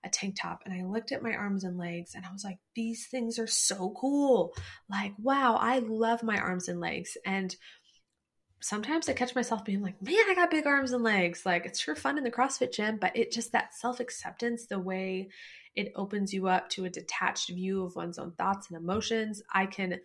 [0.04, 0.62] a tank top.
[0.64, 3.48] And I looked at my arms and legs, and I was like, these things are
[3.48, 4.54] so cool.
[4.88, 7.16] Like, wow, I love my arms and legs.
[7.26, 7.52] And
[8.60, 11.44] sometimes I catch myself being like, man, I got big arms and legs.
[11.44, 14.78] Like, it's sure fun in the CrossFit gym, but it just that self acceptance, the
[14.78, 15.30] way
[15.74, 19.42] it opens you up to a detached view of one's own thoughts and emotions.
[19.52, 19.98] I can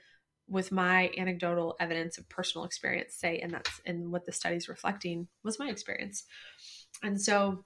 [0.47, 5.27] with my anecdotal evidence of personal experience say and that's and what the study's reflecting
[5.43, 6.25] was my experience.
[7.03, 7.63] And so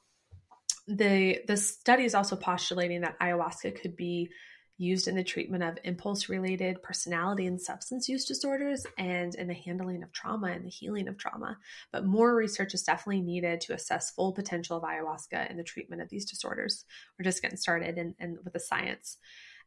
[0.87, 4.29] the the study is also postulating that ayahuasca could be
[4.77, 9.53] used in the treatment of impulse related personality and substance use disorders and in the
[9.53, 11.57] handling of trauma and the healing of trauma.
[11.91, 16.01] But more research is definitely needed to assess full potential of ayahuasca in the treatment
[16.01, 16.83] of these disorders.
[17.17, 19.17] We're just getting started and in, with the science.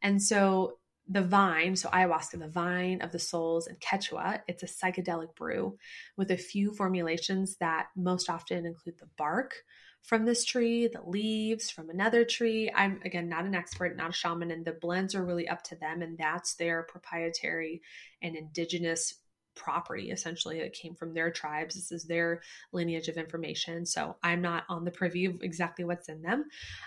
[0.03, 4.66] And so the vine, so ayahuasca, the vine of the souls, and Quechua, it's a
[4.66, 5.79] psychedelic brew
[6.16, 9.55] with a few formulations that most often include the bark
[10.03, 12.71] from this tree, the leaves from another tree.
[12.75, 15.77] I'm, again, not an expert, not a shaman, and the blends are really up to
[15.77, 17.83] them, and that's their proprietary
[18.23, 19.14] and indigenous
[19.59, 21.75] property essentially that came from their tribes.
[21.75, 22.40] This is their
[22.73, 23.85] lineage of information.
[23.85, 26.44] So I'm not on the privy of exactly what's in them,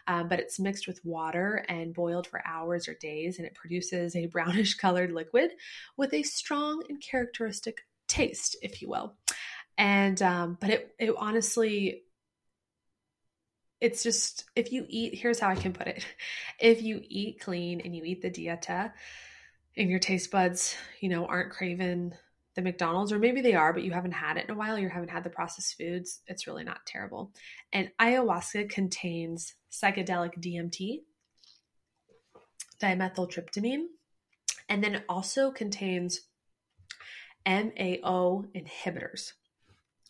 [0.07, 4.15] um, but it's mixed with water and boiled for hours or days, and it produces
[4.15, 5.51] a brownish colored liquid
[5.97, 9.13] with a strong and characteristic taste, if you will.
[9.77, 12.03] And um, but it it honestly
[13.79, 16.05] it's just if you eat here's how i can put it
[16.59, 18.93] if you eat clean and you eat the dieta
[19.75, 22.13] and your taste buds you know aren't craving
[22.55, 24.89] the McDonald's, or maybe they are, but you haven't had it in a while, you
[24.89, 27.31] haven't had the processed foods, it's really not terrible.
[27.71, 31.01] And ayahuasca contains psychedelic DMT,
[32.81, 33.85] dimethyltryptamine,
[34.67, 36.21] and then also contains
[37.45, 39.33] MAO inhibitors.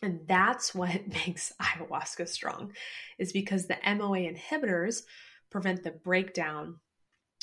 [0.02, 2.72] And that's what makes ayahuasca strong,
[3.18, 5.02] is because the MOA inhibitors
[5.50, 6.80] prevent the breakdown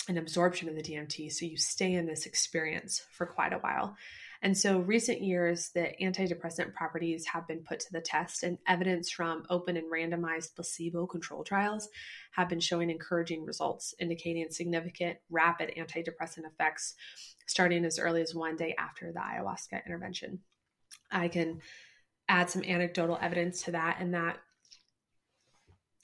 [0.08, 1.32] and absorption of the DMT.
[1.32, 3.96] So you stay in this experience for quite a while.
[4.42, 9.12] And so, recent years, the antidepressant properties have been put to the test, and evidence
[9.12, 11.90] from open and randomized placebo control trials
[12.32, 16.96] have been showing encouraging results, indicating significant rapid antidepressant effects
[17.48, 20.40] starting as early as one day after the ayahuasca intervention.
[21.12, 21.60] I can
[22.30, 24.38] add some anecdotal evidence to that, and that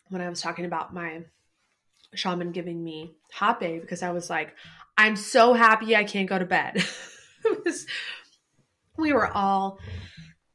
[0.10, 1.22] when I was talking about my
[2.14, 4.56] shaman giving me hape because I was like,
[4.98, 6.84] I'm so happy I can't go to bed.
[7.66, 7.86] was,
[8.98, 9.80] we were all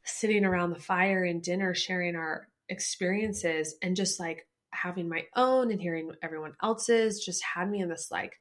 [0.05, 5.71] sitting around the fire and dinner sharing our experiences and just like having my own
[5.71, 8.35] and hearing everyone else's just had me in this like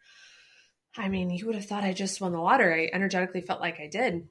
[0.98, 2.92] I mean, you would have thought I just won the lottery.
[2.92, 4.28] I energetically felt like I did.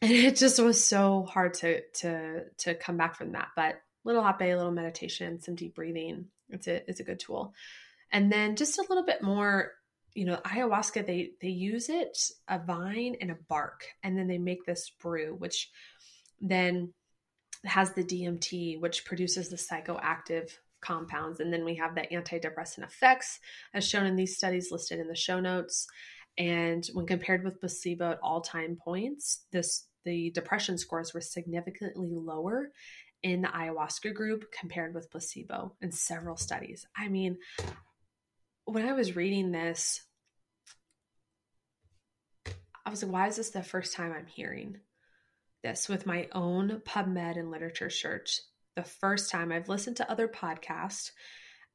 [0.00, 3.48] And it just was so hard to to to come back from that.
[3.56, 6.26] But little hape, a little meditation, some deep breathing.
[6.50, 7.52] It's a it's a good tool.
[8.12, 9.72] And then just a little bit more,
[10.14, 14.38] you know, ayahuasca, they they use it, a vine and a bark, and then they
[14.38, 15.70] make this brew, which
[16.40, 16.92] then
[17.64, 20.50] has the DMT, which produces the psychoactive
[20.80, 21.40] compounds.
[21.40, 23.40] And then we have the antidepressant effects,
[23.74, 25.86] as shown in these studies listed in the show notes.
[26.36, 32.08] And when compared with placebo at all time points, this the depression scores were significantly
[32.10, 32.70] lower
[33.22, 36.86] in the ayahuasca group compared with placebo in several studies.
[36.96, 37.36] I mean,
[38.68, 40.02] when I was reading this,
[42.84, 44.78] I was like, why is this the first time I'm hearing
[45.62, 48.40] this with my own PubMed and literature search?
[48.76, 51.10] The first time I've listened to other podcasts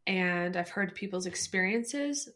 [0.06, 2.30] and I've heard people's experiences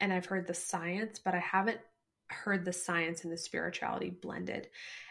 [0.00, 1.80] and I've heard the science, but I haven't
[2.28, 4.68] heard the science and the spirituality blended.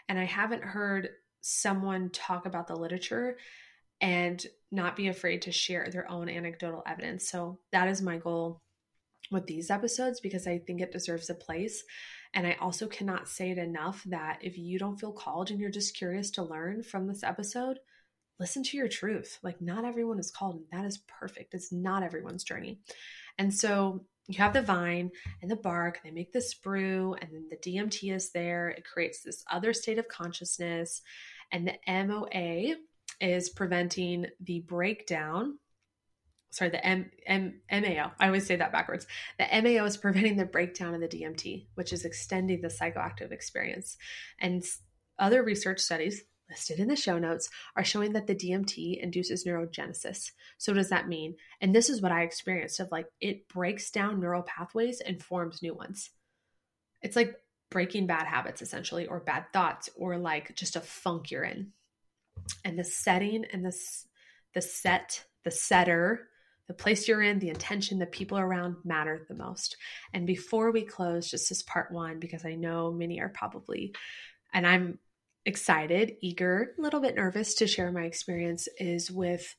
[0.08, 1.10] And I haven't heard
[1.42, 3.36] someone talk about the literature
[4.00, 7.28] and not be afraid to share their own anecdotal evidence.
[7.28, 8.62] So that is my goal
[9.30, 11.84] with these episodes because I think it deserves a place.
[12.34, 15.70] And I also cannot say it enough that if you don't feel called and you're
[15.70, 17.78] just curious to learn from this episode,
[18.38, 19.38] listen to your truth.
[19.42, 21.54] Like, not everyone is called, and that is perfect.
[21.54, 22.80] It's not everyone's journey.
[23.38, 27.46] And so, you have the vine and the bark, they make this brew, and then
[27.48, 28.68] the DMT is there.
[28.68, 31.00] It creates this other state of consciousness.
[31.52, 32.74] And the MOA
[33.20, 35.58] is preventing the breakdown
[36.56, 38.12] sorry, the M, M, MAO.
[38.18, 39.06] I always say that backwards.
[39.38, 43.98] The MAO is preventing the breakdown of the DMT, which is extending the psychoactive experience.
[44.40, 44.64] And
[45.18, 50.30] other research studies listed in the show notes are showing that the DMT induces neurogenesis.
[50.56, 51.36] So does that mean?
[51.60, 55.60] And this is what I experienced of like it breaks down neural pathways and forms
[55.62, 56.08] new ones.
[57.02, 57.36] It's like
[57.70, 61.72] breaking bad habits essentially or bad thoughts or like just a funk you're in.
[62.64, 64.06] And the setting and this
[64.54, 66.28] the set, the setter
[66.68, 69.76] the place you're in, the intention, the people around matter the most.
[70.12, 73.94] And before we close, just as part one, because I know many are probably,
[74.52, 74.98] and I'm
[75.44, 79.54] excited, eager, a little bit nervous to share my experience, is with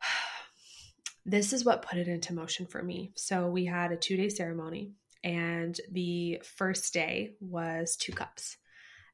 [1.24, 3.12] this is what put it into motion for me.
[3.16, 4.92] So we had a two day ceremony,
[5.24, 8.58] and the first day was two cups.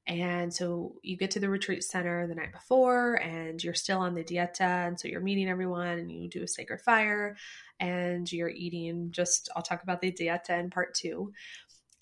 [0.09, 4.15] And so you get to the retreat center the night before and you're still on
[4.15, 4.89] the dieta.
[4.89, 7.37] And so you're meeting everyone and you do a sacred fire
[7.79, 11.35] and you're eating just, I'll talk about the dieta in part two.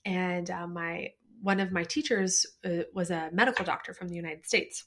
[0.04, 1.08] And uh, my,
[1.42, 4.84] one of my teachers uh, was a medical doctor from the United States.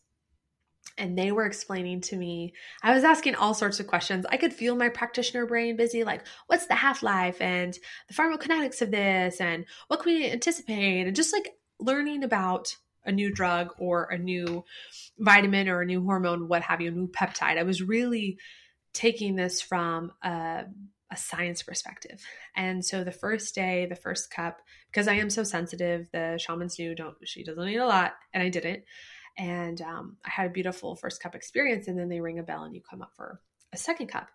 [0.97, 4.25] And they were explaining to me, I was asking all sorts of questions.
[4.29, 8.81] I could feel my practitioner brain busy, like, what's the half life and the pharmacokinetics
[8.81, 13.69] of this, and what can we anticipate, and just like learning about a new drug
[13.77, 14.63] or a new
[15.17, 17.57] vitamin or a new hormone, what have you, a new peptide.
[17.57, 18.37] I was really
[18.93, 20.63] taking this from a,
[21.11, 22.21] a science perspective.
[22.55, 24.59] And so the first day, the first cup,
[24.91, 28.43] because I am so sensitive, the shamans knew don't she doesn't need a lot, and
[28.43, 28.83] I didn't.
[29.37, 32.63] And um, I had a beautiful first cup experience, and then they ring a bell
[32.63, 33.39] and you come up for
[33.71, 34.27] a second cup.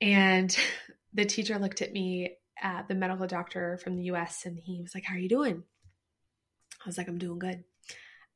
[0.00, 0.56] And
[1.12, 4.94] the teacher looked at me, uh, the medical doctor from the US, and he was
[4.94, 5.64] like, How are you doing?
[6.82, 7.64] I was like, I'm doing good.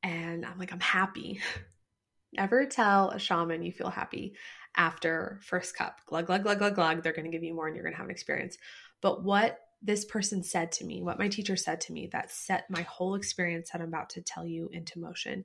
[0.03, 1.41] And I'm like, I'm happy.
[2.33, 4.35] Never tell a shaman you feel happy
[4.77, 6.01] after first cup.
[6.07, 7.03] Glug, glug, glug, glug, glug.
[7.03, 8.59] They're going to give you more and you're going to have an experience.
[9.01, 12.69] But what this person said to me, what my teacher said to me, that set
[12.71, 15.45] my whole experience that I'm about to tell you into motion.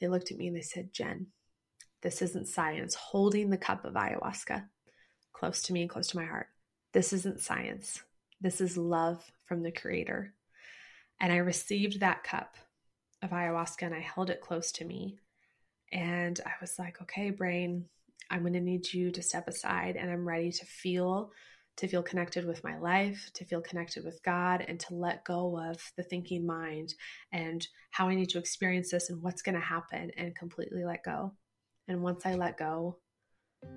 [0.00, 1.28] They looked at me and they said, Jen,
[2.02, 2.94] this isn't science.
[2.94, 4.64] Holding the cup of ayahuasca
[5.32, 6.48] close to me and close to my heart.
[6.92, 8.02] This isn't science.
[8.40, 10.34] This is love from the creator.
[11.20, 12.56] And I received that cup
[13.22, 15.18] of ayahuasca and I held it close to me.
[15.92, 17.86] And I was like, okay, brain,
[18.30, 21.32] I'm going to need you to step aside and I'm ready to feel
[21.78, 25.56] to feel connected with my life, to feel connected with God, and to let go
[25.56, 26.92] of the thinking mind
[27.30, 31.04] and how I need to experience this and what's going to happen and completely let
[31.04, 31.32] go.
[31.86, 32.98] And once I let go,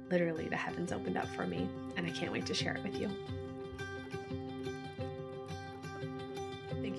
[0.10, 3.00] literally the heavens opened up for me, and I can't wait to share it with
[3.00, 3.10] you.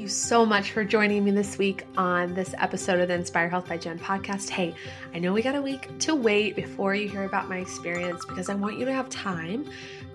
[0.02, 3.68] You so much for joining me this week on this episode of the Inspire Health
[3.68, 4.48] by Jen podcast.
[4.48, 4.74] Hey,
[5.14, 8.48] I know we got a week to wait before you hear about my experience because
[8.48, 9.64] I want you to have time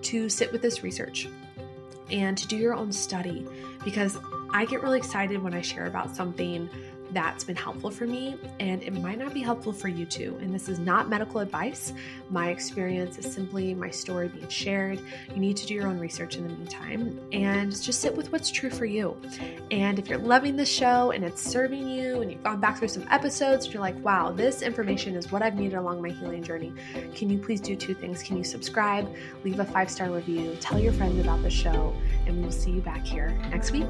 [0.02, 1.26] to sit with this research
[2.10, 3.46] and to do your own study
[3.82, 4.18] because
[4.50, 6.68] I get really excited when I share about something
[7.12, 10.38] that's been helpful for me, and it might not be helpful for you too.
[10.40, 11.92] And this is not medical advice.
[12.30, 15.00] My experience is simply my story being shared.
[15.30, 18.50] You need to do your own research in the meantime and just sit with what's
[18.50, 19.16] true for you.
[19.70, 22.88] And if you're loving the show and it's serving you, and you've gone back through
[22.88, 26.42] some episodes, and you're like, wow, this information is what I've needed along my healing
[26.42, 26.72] journey,
[27.14, 28.22] can you please do two things?
[28.22, 29.08] Can you subscribe,
[29.44, 31.94] leave a five star review, tell your friends about the show,
[32.26, 33.88] and we will see you back here next week.